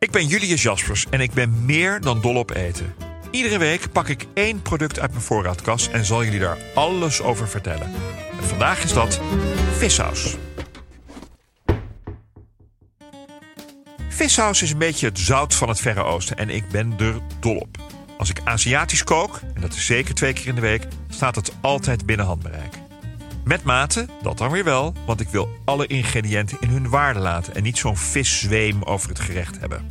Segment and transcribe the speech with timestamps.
[0.00, 2.94] Ik ben Julius Jaspers en ik ben meer dan dol op eten.
[3.30, 7.48] Iedere week pak ik één product uit mijn voorraadkast en zal jullie daar alles over
[7.48, 7.92] vertellen.
[8.38, 9.20] En vandaag is dat
[9.76, 10.36] vissaus.
[14.08, 17.56] Vissaus is een beetje het zout van het Verre Oosten en ik ben er dol
[17.56, 17.76] op.
[18.18, 21.52] Als ik Aziatisch kook, en dat is zeker twee keer in de week, staat het
[21.60, 22.79] altijd binnen handbereik.
[23.44, 27.54] Met mate, dat dan weer wel, want ik wil alle ingrediënten in hun waarde laten
[27.54, 29.88] en niet zo'n viszweem over het gerecht hebben.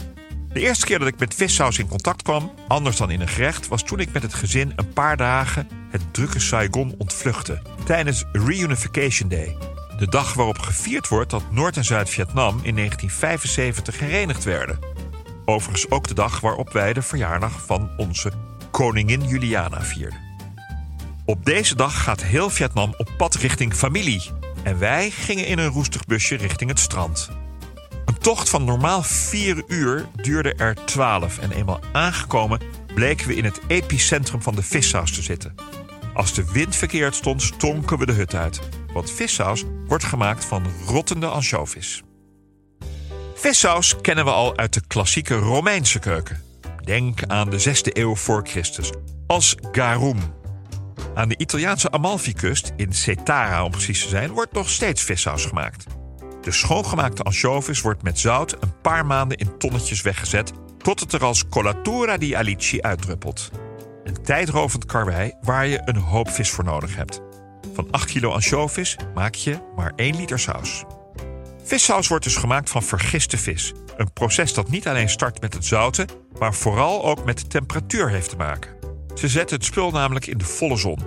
[0.54, 3.68] De eerste keer dat ik met vissaus in contact kwam, anders dan in een gerecht,
[3.68, 9.30] was toen ik met het gezin een paar dagen het drukke Saigon ontvluchtte tijdens Reunification
[9.30, 9.58] Day.
[9.98, 14.80] De dag waarop gevierd wordt dat Noord- en Zuid-Vietnam in 1975 herenigd werden.
[15.46, 18.32] Overigens ook de dag waarop wij de verjaardag van onze
[18.72, 20.29] koningin Juliana vierden.
[21.30, 24.32] Op deze dag gaat heel Vietnam op pad richting familie.
[24.64, 27.30] En wij gingen in een roestig busje richting het strand.
[28.06, 32.60] Een tocht van normaal 4 uur duurde er 12 en eenmaal aangekomen
[32.94, 35.56] bleken we in het epicentrum van de vissaus te zitten.
[36.14, 38.60] Als de wind verkeerd stond, stonken we de hut uit.
[38.94, 42.04] Want vissaus wordt gemaakt van rottende ansjovis.
[43.36, 46.44] Vissaus kennen we al uit de klassieke Romeinse keuken.
[46.84, 48.92] Denk aan de 6e eeuw voor Christus,
[49.28, 50.38] als garum.
[51.20, 55.86] Aan de Italiaanse Amalfi-kust, in Cetara om precies te zijn, wordt nog steeds vissaus gemaakt.
[56.42, 61.24] De schoongemaakte ansjovis wordt met zout een paar maanden in tonnetjes weggezet tot het er
[61.24, 63.52] als colatura di alici uitdruppelt.
[64.04, 67.22] Een tijdrovend karwei waar je een hoop vis voor nodig hebt.
[67.74, 70.84] Van 8 kilo ansjovis maak je maar 1 liter saus.
[71.64, 73.74] Vissaus wordt dus gemaakt van vergiste vis.
[73.98, 76.08] Een proces dat niet alleen start met het zouten,
[76.40, 78.79] maar vooral ook met de temperatuur heeft te maken.
[79.20, 81.00] Ze zetten het spul namelijk in de volle zon.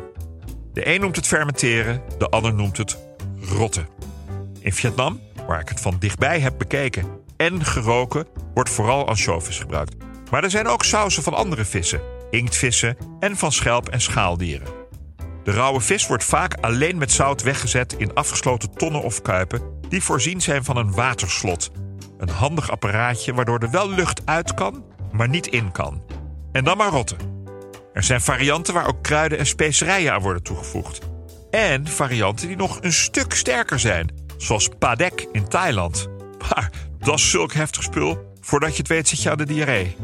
[0.72, 2.98] De een noemt het fermenteren, de ander noemt het
[3.40, 3.86] rotten.
[4.60, 7.06] In Vietnam, waar ik het van dichtbij heb bekeken
[7.36, 9.96] en geroken, wordt vooral ansjovis gebruikt.
[10.30, 12.00] Maar er zijn ook sausen van andere vissen,
[12.30, 14.68] inktvissen en van schelp- en schaaldieren.
[15.44, 20.02] De rauwe vis wordt vaak alleen met zout weggezet in afgesloten tonnen of kuipen die
[20.02, 21.70] voorzien zijn van een waterslot.
[22.18, 26.02] Een handig apparaatje waardoor er wel lucht uit kan, maar niet in kan.
[26.52, 27.31] En dan maar rotten.
[27.92, 31.00] Er zijn varianten waar ook kruiden en specerijen aan worden toegevoegd.
[31.50, 36.08] En varianten die nog een stuk sterker zijn, zoals padek in Thailand.
[36.38, 39.96] Maar dat is zulk heftig spul, voordat je het weet zit je aan de diarree.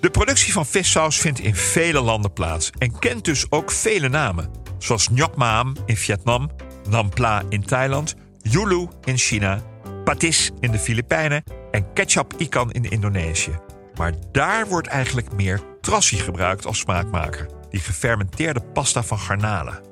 [0.00, 4.50] De productie van vissaus vindt in vele landen plaats en kent dus ook vele namen.
[4.78, 6.50] Zoals Nhok Maam in Vietnam,
[6.88, 9.62] Nam Pla in Thailand, Yulu in China,
[10.04, 13.58] Patis in de Filipijnen en ketchup ikan in Indonesië.
[13.94, 19.88] Maar daar wordt eigenlijk meer trassi gebruikt als smaakmaker, die gefermenteerde pasta van garnalen.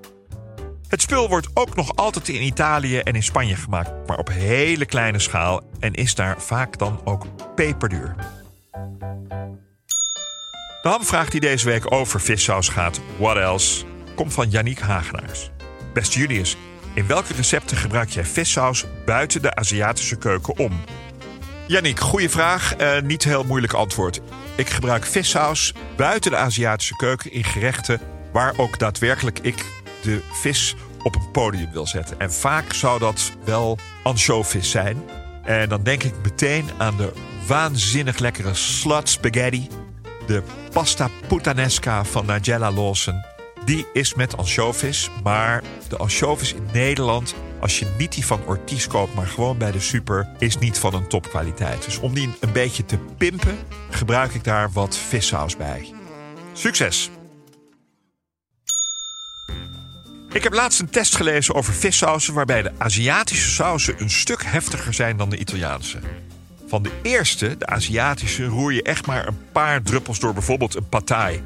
[0.89, 4.87] Het spul wordt ook nog altijd in Italië en in Spanje gemaakt, maar op hele
[4.87, 8.15] kleine schaal en is daar vaak dan ook peperduur.
[10.83, 15.51] De hamvraag die deze week over vissaus gaat, what else, komt van Yannick Hagenaars.
[15.93, 16.57] Beste Julius,
[16.95, 20.81] in welke recepten gebruik jij vissaus buiten de Aziatische keuken om?
[21.69, 22.81] Yannick, goede vraag.
[22.81, 24.21] Uh, niet heel moeilijk antwoord.
[24.57, 28.01] Ik gebruik vissaus buiten de Aziatische keuken in gerechten
[28.33, 29.65] waar ook daadwerkelijk ik
[30.03, 32.21] de vis op een podium wil zetten.
[32.21, 35.03] En vaak zou dat wel ansjovis zijn.
[35.45, 37.13] En dan denk ik meteen aan de
[37.47, 39.69] waanzinnig lekkere slut spaghetti.
[40.27, 40.43] De
[40.73, 43.25] pasta puttanesca van Nigella Lawson.
[43.65, 45.11] Die is met ansjovis.
[45.23, 49.71] Maar de ansjovis in Nederland, als je niet die van Ortiz koopt, maar gewoon bij
[49.71, 51.85] de super, is niet van een topkwaliteit.
[51.85, 53.59] Dus om die een beetje te pimpen,
[53.91, 55.95] gebruik ik daar wat vissaus bij.
[56.53, 57.11] Succes!
[60.33, 64.95] Ik heb laatst een test gelezen over vissausen waarbij de Aziatische sausen een stuk heftiger
[64.95, 65.99] zijn dan de Italiaanse.
[66.67, 70.89] Van de eerste, de Aziatische, roer je echt maar een paar druppels door bijvoorbeeld een
[70.89, 71.43] patai.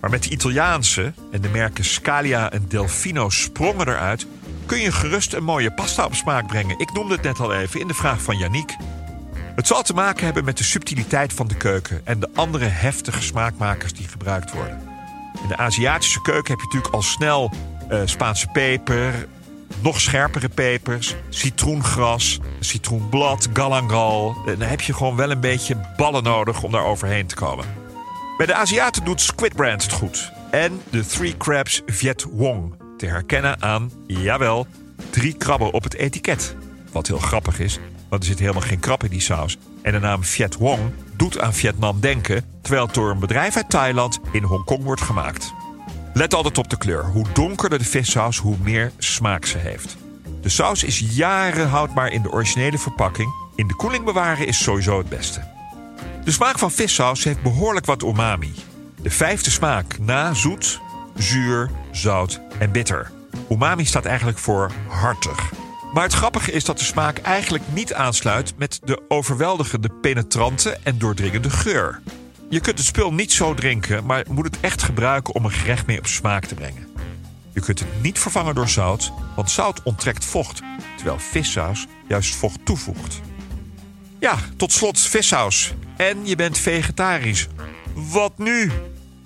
[0.00, 4.26] Maar met de Italiaanse en de merken Scalia en Delfino sprongen eruit,
[4.66, 6.78] kun je gerust een mooie pasta op smaak brengen.
[6.78, 8.76] Ik noemde het net al even in de vraag van Yannick.
[9.54, 13.22] Het zal te maken hebben met de subtiliteit van de keuken en de andere heftige
[13.22, 14.80] smaakmakers die gebruikt worden.
[15.42, 17.50] In de Aziatische keuken heb je natuurlijk al snel
[17.90, 19.28] uh, Spaanse peper,
[19.80, 24.36] nog scherpere pepers, citroengras, citroenblad, galangal.
[24.46, 27.64] En dan heb je gewoon wel een beetje ballen nodig om daar overheen te komen.
[28.36, 30.32] Bij de Aziaten doet Squid Brand het goed.
[30.50, 32.81] En de Three Crabs Viet Wong.
[33.02, 34.66] Te herkennen aan, jawel,
[35.10, 36.56] drie krabben op het etiket.
[36.92, 37.78] Wat heel grappig is,
[38.08, 39.58] want er zit helemaal geen krab in die saus.
[39.82, 40.80] En de naam Viet Wong
[41.16, 45.52] doet aan Vietnam denken, terwijl het door een bedrijf uit Thailand in Hongkong wordt gemaakt.
[46.14, 47.04] Let altijd op de kleur.
[47.04, 49.96] Hoe donkerder de vissaus, hoe meer smaak ze heeft.
[50.40, 53.32] De saus is jaren houdbaar in de originele verpakking.
[53.54, 55.44] In de koeling bewaren is sowieso het beste.
[56.24, 58.54] De smaak van vissaus heeft behoorlijk wat umami.
[59.02, 60.80] De vijfde smaak na zoet,
[61.16, 63.10] zuur, zout en bitter.
[63.50, 65.52] Umami staat eigenlijk voor hartig.
[65.92, 70.98] Maar het grappige is dat de smaak eigenlijk niet aansluit met de overweldigende, penetrante en
[70.98, 72.00] doordringende geur.
[72.48, 75.86] Je kunt het spul niet zo drinken, maar moet het echt gebruiken om een gerecht
[75.86, 76.88] mee op smaak te brengen.
[77.52, 80.62] Je kunt het niet vervangen door zout, want zout onttrekt vocht,
[80.96, 83.20] terwijl vissaus juist vocht toevoegt.
[84.18, 85.74] Ja, tot slot vissaus.
[85.96, 87.48] En je bent vegetarisch.
[87.94, 88.70] Wat nu?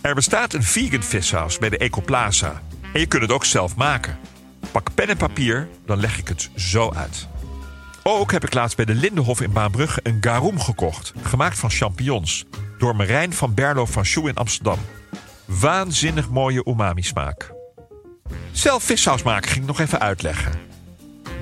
[0.07, 2.63] Er bestaat een vegan vissaus bij de Ecoplaza.
[2.93, 4.19] En je kunt het ook zelf maken.
[4.73, 7.29] Pak pen en papier, dan leg ik het zo uit.
[8.03, 12.45] Ook heb ik laatst bij de Lindenhof in Baanbrugge een garum gekocht, gemaakt van champignons
[12.79, 14.79] door Marijn van Berlo van Schoe in Amsterdam.
[15.45, 17.53] Waanzinnig mooie umami-smaak.
[18.53, 20.53] Zelf vissaus maken ging nog even uitleggen.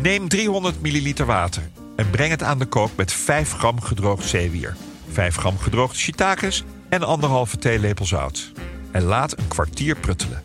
[0.02, 1.62] Neem 300 milliliter water
[1.96, 4.76] en breng het aan de kook met 5 gram gedroogd zeewier,
[5.12, 6.64] 5 gram gedroogde shiitakes
[6.94, 8.52] en anderhalve theelepel zout.
[8.91, 10.43] En laat een kwartier pruttelen.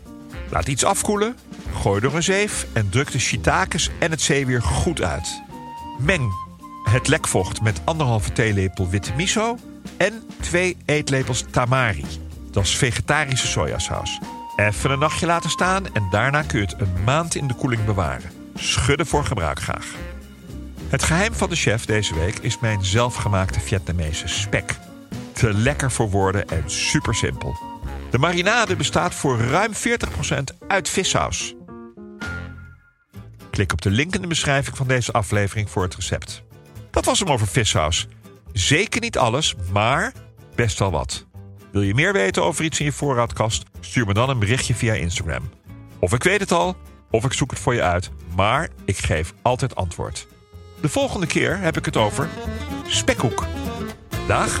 [0.48, 1.36] Laat iets afkoelen,
[1.74, 5.42] gooi door een zeef en druk de shiitakes en het zeewier goed uit.
[5.98, 6.32] Meng
[6.84, 9.58] het lekvocht met anderhalve theelepel witte miso
[9.96, 12.04] en twee eetlepels tamari.
[12.50, 14.18] Dat is vegetarische sojasaus.
[14.56, 17.84] Even een nachtje laten staan en daarna kun je het een maand in de koeling
[17.84, 18.30] bewaren.
[18.54, 19.86] Schudden voor gebruik graag.
[20.88, 24.78] Het geheim van de chef deze week is mijn zelfgemaakte Vietnamese spek.
[25.40, 27.56] Te lekker voor woorden en super simpel.
[28.10, 29.76] De marinade bestaat voor ruim 40%
[30.68, 31.54] uit vissaus.
[33.50, 36.42] Klik op de link in de beschrijving van deze aflevering voor het recept.
[36.90, 38.06] Dat was hem over vissaus.
[38.52, 40.12] Zeker niet alles, maar
[40.54, 41.26] best wel wat.
[41.72, 43.62] Wil je meer weten over iets in je voorraadkast?
[43.80, 45.50] Stuur me dan een berichtje via Instagram.
[45.98, 46.76] Of ik weet het al,
[47.10, 50.26] of ik zoek het voor je uit, maar ik geef altijd antwoord.
[50.80, 52.28] De volgende keer heb ik het over
[52.86, 53.46] spekhoek.
[54.26, 54.60] Dag.